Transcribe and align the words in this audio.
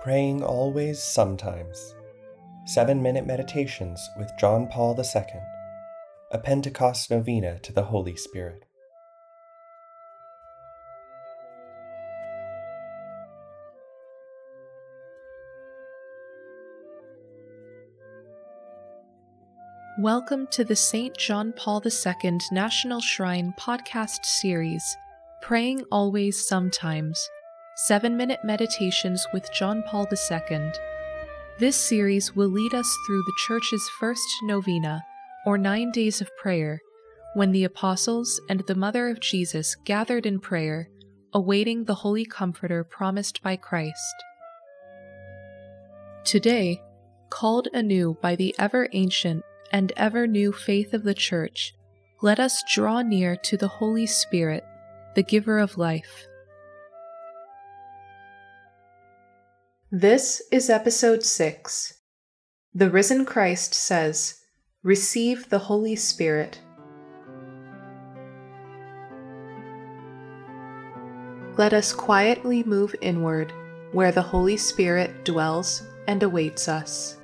Praying 0.00 0.44
Always 0.44 1.02
Sometimes. 1.02 1.96
Seven 2.66 3.02
Minute 3.02 3.26
Meditations 3.26 4.08
with 4.16 4.30
John 4.38 4.68
Paul 4.68 4.96
II. 4.96 5.24
A 6.30 6.38
Pentecost 6.38 7.10
Novena 7.10 7.58
to 7.58 7.72
the 7.72 7.82
Holy 7.82 8.14
Spirit. 8.14 8.64
Welcome 19.98 20.46
to 20.52 20.62
the 20.62 20.76
St. 20.76 21.16
John 21.18 21.52
Paul 21.52 21.82
II 21.84 22.38
National 22.52 23.00
Shrine 23.00 23.52
podcast 23.58 24.24
series, 24.24 24.96
Praying 25.42 25.82
Always 25.90 26.46
Sometimes 26.46 27.28
Seven 27.86 28.16
Minute 28.16 28.40
Meditations 28.42 29.24
with 29.32 29.52
John 29.52 29.84
Paul 29.84 30.08
II. 30.10 30.72
This 31.60 31.76
series 31.76 32.34
will 32.34 32.48
lead 32.48 32.74
us 32.74 32.92
through 33.06 33.22
the 33.22 33.36
Church's 33.46 33.88
first 34.00 34.28
novena, 34.42 35.04
or 35.46 35.56
nine 35.56 35.92
days 35.92 36.20
of 36.20 36.36
prayer, 36.36 36.80
when 37.34 37.52
the 37.52 37.62
apostles 37.62 38.40
and 38.50 38.58
the 38.66 38.74
Mother 38.74 39.08
of 39.08 39.20
Jesus 39.20 39.76
gathered 39.84 40.26
in 40.26 40.40
prayer, 40.40 40.88
awaiting 41.32 41.84
the 41.84 41.94
Holy 41.94 42.24
Comforter 42.24 42.82
promised 42.82 43.40
by 43.44 43.54
Christ. 43.54 44.24
Today, 46.24 46.82
called 47.30 47.68
anew 47.72 48.18
by 48.20 48.34
the 48.34 48.56
ever 48.58 48.88
ancient 48.92 49.44
and 49.70 49.92
ever 49.96 50.26
new 50.26 50.50
faith 50.50 50.92
of 50.92 51.04
the 51.04 51.14
Church, 51.14 51.74
let 52.22 52.40
us 52.40 52.64
draw 52.74 53.02
near 53.02 53.36
to 53.36 53.56
the 53.56 53.68
Holy 53.68 54.06
Spirit, 54.06 54.64
the 55.14 55.22
giver 55.22 55.60
of 55.60 55.78
life. 55.78 56.26
This 59.90 60.42
is 60.52 60.68
episode 60.68 61.24
6. 61.24 61.94
The 62.74 62.90
risen 62.90 63.24
Christ 63.24 63.72
says, 63.72 64.38
Receive 64.82 65.48
the 65.48 65.60
Holy 65.60 65.96
Spirit. 65.96 66.60
Let 71.56 71.72
us 71.72 71.94
quietly 71.94 72.62
move 72.64 72.94
inward, 73.00 73.54
where 73.92 74.12
the 74.12 74.20
Holy 74.20 74.58
Spirit 74.58 75.24
dwells 75.24 75.82
and 76.06 76.22
awaits 76.22 76.68
us. 76.68 77.16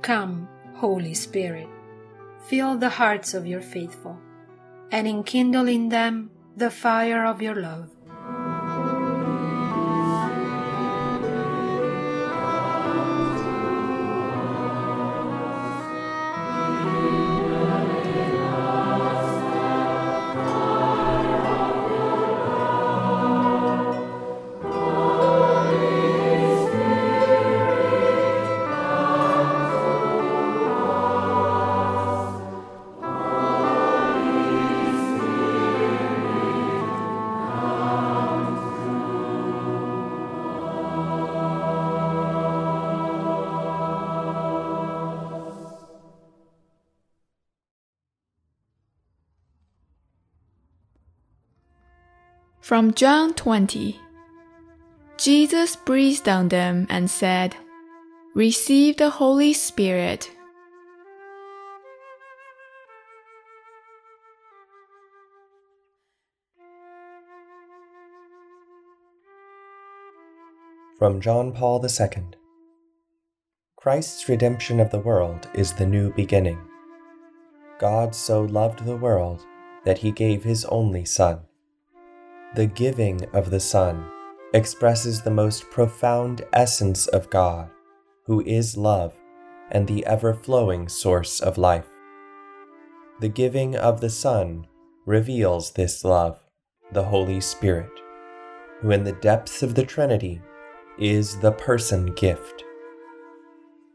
Come, 0.00 0.48
Holy 0.76 1.12
Spirit, 1.12 1.68
fill 2.46 2.78
the 2.78 2.88
hearts 2.88 3.34
of 3.34 3.46
your 3.46 3.60
faithful, 3.60 4.18
and 4.90 5.06
enkindle 5.06 5.68
in 5.68 5.90
them 5.90 6.30
the 6.56 6.70
fire 6.70 7.26
of 7.26 7.42
your 7.42 7.56
love. 7.56 7.90
From 52.70 52.94
John 52.94 53.34
20 53.34 53.98
Jesus 55.16 55.74
breathed 55.74 56.28
on 56.28 56.50
them 56.50 56.86
and 56.88 57.10
said, 57.10 57.56
Receive 58.32 58.96
the 58.96 59.10
Holy 59.10 59.52
Spirit. 59.52 60.30
From 70.96 71.20
John 71.20 71.50
Paul 71.50 71.84
II 71.84 72.22
Christ's 73.78 74.28
redemption 74.28 74.78
of 74.78 74.92
the 74.92 75.00
world 75.00 75.48
is 75.54 75.72
the 75.72 75.86
new 75.86 76.12
beginning. 76.12 76.60
God 77.80 78.14
so 78.14 78.42
loved 78.42 78.86
the 78.86 78.96
world 78.96 79.44
that 79.84 79.98
he 79.98 80.12
gave 80.12 80.44
his 80.44 80.64
only 80.66 81.04
Son 81.04 81.40
the 82.54 82.66
giving 82.66 83.24
of 83.32 83.50
the 83.50 83.60
Son 83.60 84.04
expresses 84.54 85.22
the 85.22 85.30
most 85.30 85.70
profound 85.70 86.42
essence 86.52 87.06
of 87.06 87.30
God, 87.30 87.70
who 88.26 88.42
is 88.44 88.76
love 88.76 89.14
and 89.70 89.86
the 89.86 90.04
ever 90.04 90.34
flowing 90.34 90.88
source 90.88 91.38
of 91.38 91.58
life. 91.58 91.86
The 93.20 93.28
giving 93.28 93.76
of 93.76 94.00
the 94.00 94.10
Son 94.10 94.66
reveals 95.06 95.70
this 95.70 96.04
love, 96.04 96.40
the 96.90 97.04
Holy 97.04 97.40
Spirit, 97.40 97.92
who 98.80 98.90
in 98.90 99.04
the 99.04 99.12
depths 99.12 99.62
of 99.62 99.76
the 99.76 99.86
Trinity 99.86 100.42
is 100.98 101.38
the 101.38 101.52
person 101.52 102.06
gift. 102.14 102.64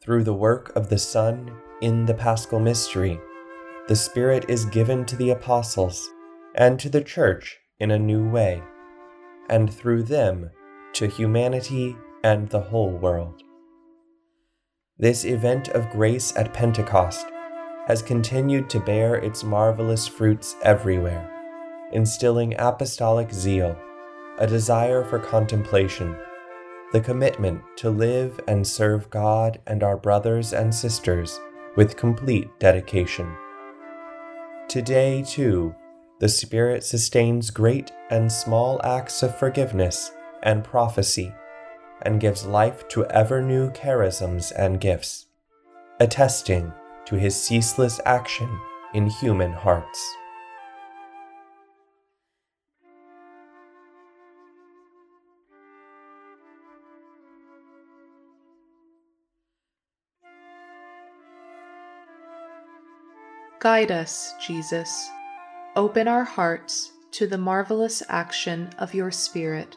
Through 0.00 0.22
the 0.22 0.34
work 0.34 0.70
of 0.76 0.88
the 0.88 0.98
Son 0.98 1.50
in 1.80 2.06
the 2.06 2.14
Paschal 2.14 2.60
Mystery, 2.60 3.18
the 3.88 3.96
Spirit 3.96 4.44
is 4.48 4.64
given 4.66 5.04
to 5.06 5.16
the 5.16 5.30
apostles 5.30 6.08
and 6.54 6.78
to 6.78 6.88
the 6.88 7.02
Church 7.02 7.58
in 7.78 7.90
a 7.90 7.98
new 7.98 8.28
way, 8.28 8.62
and 9.48 9.72
through 9.72 10.02
them 10.02 10.50
to 10.94 11.06
humanity 11.06 11.96
and 12.24 12.48
the 12.48 12.60
whole 12.60 12.90
world. 12.90 13.42
This 14.98 15.24
event 15.24 15.68
of 15.68 15.90
grace 15.90 16.34
at 16.36 16.54
Pentecost 16.54 17.26
has 17.86 18.02
continued 18.02 18.70
to 18.70 18.80
bear 18.80 19.16
its 19.16 19.44
marvelous 19.44 20.08
fruits 20.08 20.56
everywhere, 20.62 21.30
instilling 21.92 22.54
apostolic 22.58 23.32
zeal, 23.32 23.78
a 24.38 24.46
desire 24.46 25.04
for 25.04 25.18
contemplation, 25.18 26.16
the 26.92 27.00
commitment 27.00 27.60
to 27.76 27.90
live 27.90 28.40
and 28.48 28.66
serve 28.66 29.10
God 29.10 29.60
and 29.66 29.82
our 29.82 29.96
brothers 29.96 30.52
and 30.52 30.74
sisters 30.74 31.38
with 31.76 31.96
complete 31.96 32.48
dedication. 32.58 33.36
Today, 34.68 35.22
too, 35.22 35.74
the 36.18 36.28
Spirit 36.28 36.82
sustains 36.82 37.50
great 37.50 37.92
and 38.10 38.32
small 38.32 38.80
acts 38.84 39.22
of 39.22 39.38
forgiveness 39.38 40.12
and 40.42 40.64
prophecy, 40.64 41.32
and 42.02 42.20
gives 42.20 42.46
life 42.46 42.88
to 42.88 43.04
ever 43.06 43.42
new 43.42 43.70
charisms 43.72 44.52
and 44.56 44.80
gifts, 44.80 45.26
attesting 46.00 46.72
to 47.04 47.16
his 47.16 47.40
ceaseless 47.40 48.00
action 48.06 48.48
in 48.94 49.06
human 49.06 49.52
hearts. 49.52 50.14
Guide 63.58 63.90
us, 63.90 64.32
Jesus 64.40 65.10
Open 65.76 66.08
our 66.08 66.24
hearts 66.24 66.92
to 67.10 67.26
the 67.26 67.36
marvelous 67.36 68.02
action 68.08 68.70
of 68.78 68.94
your 68.94 69.10
Spirit. 69.10 69.76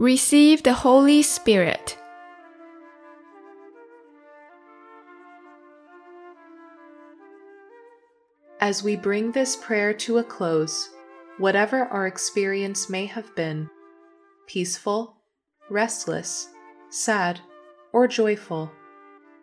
Receive 0.00 0.62
the 0.62 0.72
Holy 0.72 1.22
Spirit. 1.22 1.98
As 8.60 8.82
we 8.82 8.96
bring 8.96 9.30
this 9.30 9.56
prayer 9.56 9.92
to 9.92 10.16
a 10.16 10.24
close, 10.24 10.88
whatever 11.36 11.84
our 11.84 12.06
experience 12.06 12.88
may 12.88 13.04
have 13.04 13.36
been 13.36 13.68
peaceful, 14.46 15.18
restless, 15.68 16.48
sad, 16.88 17.38
or 17.92 18.08
joyful 18.08 18.72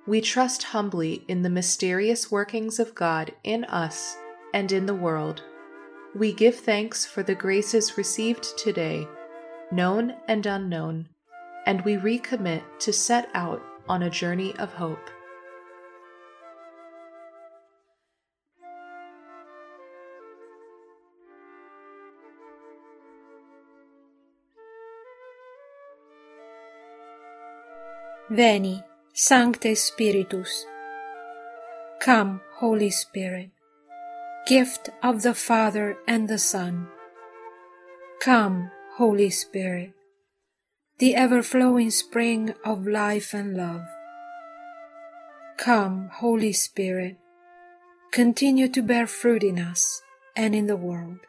we 0.07 0.21
trust 0.21 0.63
humbly 0.63 1.23
in 1.27 1.43
the 1.43 1.49
mysterious 1.49 2.31
workings 2.31 2.79
of 2.79 2.95
God 2.95 3.31
in 3.43 3.65
us 3.65 4.17
and 4.53 4.71
in 4.71 4.85
the 4.85 4.95
world. 4.95 5.43
We 6.15 6.31
give 6.31 6.55
thanks 6.55 7.05
for 7.05 7.21
the 7.21 7.35
graces 7.35 7.97
received 7.97 8.57
today, 8.57 9.05
known 9.71 10.15
and 10.27 10.45
unknown, 10.45 11.09
and 11.65 11.81
we 11.81 11.95
recommit 11.95 12.63
to 12.79 12.93
set 12.93 13.29
out 13.33 13.61
on 13.89 14.03
a 14.03 14.09
journey 14.09 14.53
of 14.57 14.73
hope. 14.73 15.09
Veni, 28.29 28.83
Sancte 29.13 29.77
Spiritus. 29.77 30.65
Come, 32.01 32.41
Holy 32.55 32.89
Spirit, 32.89 33.51
gift 34.45 34.89
of 35.01 35.21
the 35.21 35.33
Father 35.33 35.97
and 36.07 36.27
the 36.27 36.37
Son. 36.37 36.87
Come, 38.19 38.69
Holy 38.97 39.29
Spirit, 39.29 39.93
the 40.97 41.13
ever 41.13 41.43
flowing 41.43 41.91
spring 41.91 42.55
of 42.65 42.87
life 42.87 43.31
and 43.31 43.55
love. 43.55 43.85
Come, 45.55 46.09
Holy 46.13 46.51
Spirit, 46.51 47.15
continue 48.11 48.67
to 48.67 48.81
bear 48.81 49.05
fruit 49.05 49.43
in 49.43 49.59
us 49.59 50.01
and 50.35 50.55
in 50.55 50.65
the 50.65 50.75
world. 50.75 51.19